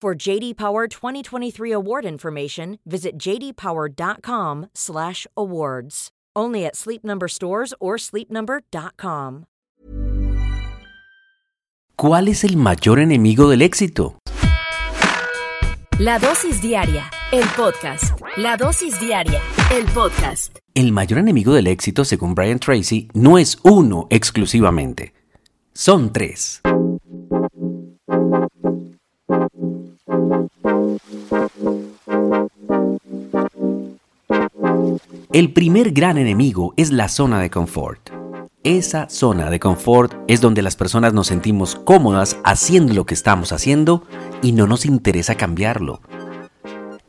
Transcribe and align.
For 0.00 0.14
JD 0.14 0.54
Power 0.56 0.86
2023 0.88 1.72
award 1.72 2.06
information, 2.06 2.78
visit 2.86 3.18
jdpower.com/awards. 3.18 6.08
Only 6.34 6.64
at 6.64 6.74
Sleep 6.74 7.04
Number 7.04 7.28
stores 7.28 7.74
or 7.78 7.98
sleepnumber.com. 7.98 9.44
¿Cuál 11.96 12.28
es 12.28 12.44
el 12.44 12.56
mayor 12.56 12.98
enemigo 12.98 13.50
del 13.50 13.60
éxito? 13.60 14.16
La 15.98 16.18
dosis 16.18 16.62
diaria, 16.62 17.10
el 17.30 17.44
podcast. 17.54 18.18
La 18.38 18.56
dosis 18.56 18.98
diaria, 18.98 19.42
el 19.70 19.84
podcast. 19.92 20.56
El 20.72 20.92
mayor 20.92 21.18
enemigo 21.18 21.52
del 21.52 21.66
éxito, 21.66 22.06
según 22.06 22.34
Brian 22.34 22.58
Tracy, 22.58 23.08
no 23.12 23.36
es 23.36 23.58
uno 23.64 24.06
exclusivamente. 24.08 25.12
Son 25.74 26.10
tres. 26.10 26.62
El 35.32 35.52
primer 35.52 35.92
gran 35.92 36.18
enemigo 36.18 36.74
es 36.76 36.90
la 36.90 37.08
zona 37.08 37.40
de 37.40 37.50
confort. 37.50 38.10
Esa 38.64 39.08
zona 39.08 39.48
de 39.48 39.60
confort 39.60 40.12
es 40.26 40.40
donde 40.40 40.60
las 40.60 40.74
personas 40.74 41.14
nos 41.14 41.28
sentimos 41.28 41.76
cómodas 41.76 42.38
haciendo 42.42 42.94
lo 42.94 43.06
que 43.06 43.14
estamos 43.14 43.52
haciendo 43.52 44.02
y 44.42 44.50
no 44.50 44.66
nos 44.66 44.84
interesa 44.84 45.36
cambiarlo. 45.36 46.00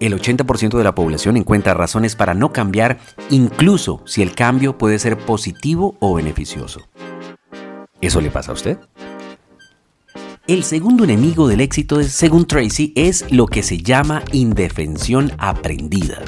El 0.00 0.20
80% 0.20 0.76
de 0.76 0.82
la 0.82 0.96
población 0.96 1.36
encuentra 1.36 1.74
razones 1.74 2.16
para 2.16 2.34
no 2.34 2.52
cambiar, 2.52 2.98
incluso 3.30 4.02
si 4.04 4.20
el 4.20 4.34
cambio 4.34 4.76
puede 4.78 4.98
ser 4.98 5.16
positivo 5.16 5.96
o 6.00 6.14
beneficioso. 6.14 6.80
¿Eso 8.00 8.20
le 8.20 8.32
pasa 8.32 8.50
a 8.50 8.54
usted? 8.54 8.78
El 10.48 10.64
segundo 10.64 11.04
enemigo 11.04 11.46
del 11.46 11.60
éxito, 11.60 12.02
según 12.02 12.46
Tracy, 12.48 12.92
es 12.96 13.30
lo 13.30 13.46
que 13.46 13.62
se 13.62 13.78
llama 13.78 14.24
indefensión 14.32 15.30
aprendida. 15.38 16.18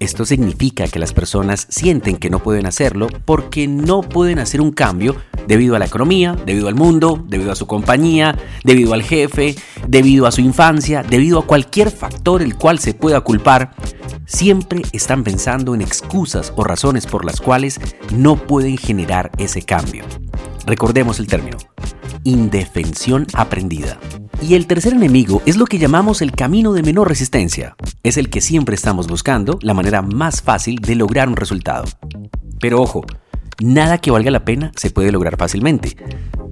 Esto 0.00 0.24
significa 0.24 0.88
que 0.88 0.98
las 0.98 1.12
personas 1.12 1.66
sienten 1.68 2.16
que 2.16 2.30
no 2.30 2.42
pueden 2.42 2.64
hacerlo 2.64 3.08
porque 3.26 3.68
no 3.68 4.00
pueden 4.00 4.38
hacer 4.38 4.62
un 4.62 4.72
cambio 4.72 5.14
debido 5.46 5.76
a 5.76 5.78
la 5.78 5.84
economía, 5.84 6.34
debido 6.46 6.68
al 6.68 6.74
mundo, 6.74 7.22
debido 7.28 7.52
a 7.52 7.54
su 7.54 7.66
compañía, 7.66 8.34
debido 8.64 8.94
al 8.94 9.02
jefe, 9.02 9.56
debido 9.86 10.26
a 10.26 10.32
su 10.32 10.40
infancia, 10.40 11.02
debido 11.02 11.38
a 11.38 11.46
cualquier 11.46 11.90
factor 11.90 12.40
el 12.40 12.56
cual 12.56 12.78
se 12.78 12.94
pueda 12.94 13.20
culpar. 13.20 13.74
Siempre 14.24 14.80
están 14.92 15.22
pensando 15.22 15.74
en 15.74 15.82
excusas 15.82 16.54
o 16.56 16.64
razones 16.64 17.04
por 17.04 17.26
las 17.26 17.38
cuales 17.38 17.78
no 18.10 18.36
pueden 18.36 18.78
generar 18.78 19.30
ese 19.36 19.60
cambio. 19.60 20.04
Recordemos 20.64 21.20
el 21.20 21.26
término, 21.26 21.58
indefensión 22.24 23.26
aprendida. 23.34 23.98
Y 24.42 24.54
el 24.54 24.66
tercer 24.66 24.94
enemigo 24.94 25.42
es 25.44 25.56
lo 25.56 25.66
que 25.66 25.78
llamamos 25.78 26.22
el 26.22 26.32
camino 26.32 26.72
de 26.72 26.82
menor 26.82 27.08
resistencia. 27.08 27.76
Es 28.02 28.16
el 28.16 28.30
que 28.30 28.40
siempre 28.40 28.74
estamos 28.74 29.06
buscando, 29.06 29.58
la 29.60 29.74
manera 29.74 30.00
más 30.00 30.40
fácil 30.40 30.76
de 30.76 30.94
lograr 30.94 31.28
un 31.28 31.36
resultado. 31.36 31.84
Pero 32.58 32.80
ojo, 32.80 33.04
nada 33.62 33.98
que 33.98 34.10
valga 34.10 34.30
la 34.30 34.44
pena 34.44 34.72
se 34.76 34.90
puede 34.90 35.12
lograr 35.12 35.36
fácilmente. 35.36 35.94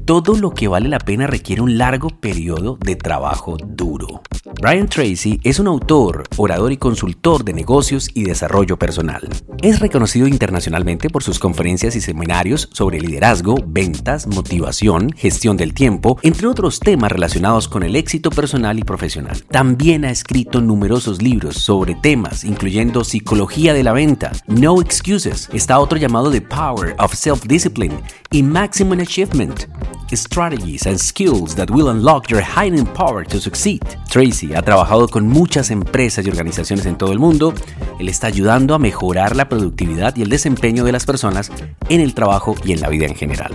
Todo 0.04 0.37
lo 0.37 0.50
que 0.50 0.69
vale 0.69 0.88
la 0.88 0.98
pena 0.98 1.27
requiere 1.27 1.62
un 1.62 1.78
largo 1.78 2.09
periodo 2.10 2.77
de 2.77 2.97
trabajo 2.97 3.56
duro. 3.56 4.22
Brian 4.60 4.88
Tracy 4.88 5.38
es 5.44 5.60
un 5.60 5.69
autor, 5.69 6.24
orador 6.36 6.72
y 6.72 6.76
consultor 6.76 7.44
de 7.44 7.52
negocios 7.52 8.08
y 8.12 8.24
desarrollo 8.24 8.76
personal. 8.76 9.28
Es 9.62 9.78
reconocido 9.78 10.26
internacionalmente 10.26 11.10
por 11.10 11.22
sus 11.22 11.38
conferencias 11.38 11.94
y 11.94 12.00
seminarios 12.00 12.68
sobre 12.72 13.00
liderazgo, 13.00 13.56
ventas, 13.64 14.26
motivación, 14.26 15.12
gestión 15.12 15.56
del 15.56 15.74
tiempo, 15.74 16.18
entre 16.22 16.48
otros 16.48 16.80
temas 16.80 17.12
relacionados 17.12 17.68
con 17.68 17.84
el 17.84 17.94
éxito 17.94 18.30
personal 18.30 18.80
y 18.80 18.82
profesional. 18.82 19.44
También 19.48 20.04
ha 20.04 20.10
escrito 20.10 20.60
numerosos 20.60 21.22
libros 21.22 21.58
sobre 21.58 21.94
temas 21.94 22.42
incluyendo 22.42 23.04
psicología 23.04 23.74
de 23.74 23.84
la 23.84 23.92
venta, 23.92 24.32
No 24.48 24.80
Excuses, 24.80 25.48
está 25.52 25.78
otro 25.78 25.98
llamado 25.98 26.32
The 26.32 26.41
Power 26.41 26.97
of 26.98 27.14
Self-Discipline 27.14 28.00
y 28.32 28.42
Maximum 28.42 28.98
Achievement. 28.98 29.68
Strategies 30.16 30.86
and 30.86 30.98
skills 30.98 31.54
that 31.56 31.70
will 31.70 31.91
unlock 31.91 32.30
your 32.30 32.41
hidden 32.41 32.86
power 32.86 33.26
to 33.26 33.38
succeed. 33.38 33.82
Tracy 34.08 34.54
ha 34.54 34.62
trabajado 34.62 35.06
con 35.06 35.28
muchas 35.28 35.70
empresas 35.70 36.24
y 36.26 36.30
organizaciones 36.30 36.86
en 36.86 36.96
todo 36.96 37.12
el 37.12 37.19
mundo. 37.19 37.52
Él 38.00 38.08
está 38.08 38.26
ayudando 38.26 38.74
a 38.74 38.78
mejorar 38.78 39.36
la 39.36 39.50
productividad 39.50 40.16
y 40.16 40.22
el 40.22 40.30
desempeño 40.30 40.84
de 40.84 40.92
las 40.92 41.04
personas 41.04 41.52
en 41.91 42.00
el 42.00 42.14
trabajo 42.14 42.54
y 42.64 42.72
en 42.72 42.80
la 42.80 42.88
vida 42.88 43.04
en 43.04 43.16
general. 43.16 43.54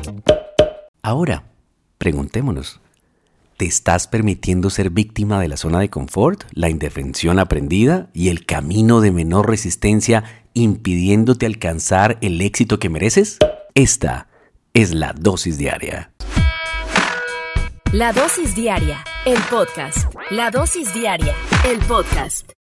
Ahora, 1.01 1.43
preguntémonos. 1.97 2.79
¿Te 3.57 3.65
estás 3.65 4.07
permitiendo 4.07 4.69
ser 4.69 4.89
víctima 4.89 5.39
de 5.39 5.47
la 5.47 5.57
zona 5.57 5.79
de 5.79 5.89
confort, 5.89 6.43
la 6.53 6.69
indefensión 6.69 7.39
aprendida 7.39 8.09
y 8.13 8.29
el 8.29 8.45
camino 8.45 9.01
de 9.01 9.11
menor 9.11 9.49
resistencia 9.49 10.23
impidiéndote 10.53 11.45
alcanzar 11.45 12.17
el 12.21 12.41
éxito 12.41 12.79
que 12.79 12.89
mereces? 12.89 13.37
Esta 13.73 14.27
es 14.73 14.93
la 14.93 15.13
dosis 15.13 15.57
diaria. 15.57 16.12
La 17.93 18.11
dosis 18.11 18.55
diaria, 18.55 19.03
el 19.23 19.37
podcast. 19.51 20.11
La 20.31 20.49
dosis 20.49 20.91
diaria, 20.95 21.35
el 21.63 21.77
podcast. 21.81 22.53